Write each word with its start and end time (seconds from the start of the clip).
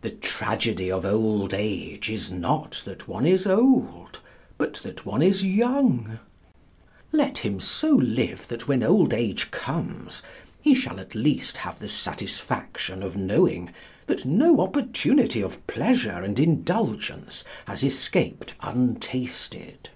The 0.00 0.10
tragedy 0.10 0.90
of 0.90 1.04
old 1.06 1.54
age 1.54 2.10
is 2.10 2.32
not 2.32 2.82
that 2.84 3.06
one 3.06 3.24
is 3.24 3.46
old, 3.46 4.18
but 4.58 4.74
that 4.82 5.06
one 5.06 5.22
is 5.22 5.46
young: 5.46 6.18
let 7.12 7.38
him 7.38 7.60
so 7.60 7.90
live 7.92 8.48
that 8.48 8.66
when 8.66 8.82
old 8.82 9.14
age 9.14 9.52
comes 9.52 10.22
he 10.60 10.74
shall 10.74 10.98
at 10.98 11.14
least 11.14 11.58
have 11.58 11.78
the 11.78 11.86
satisfaction 11.88 13.00
of 13.00 13.16
knowing 13.16 13.70
that 14.08 14.24
no 14.24 14.58
opportunity 14.58 15.40
of 15.40 15.64
pleasure 15.68 16.20
and 16.20 16.40
indulgence 16.40 17.44
has 17.68 17.84
escaped 17.84 18.54
untasted. 18.62 19.88